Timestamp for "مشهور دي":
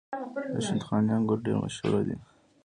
1.63-2.15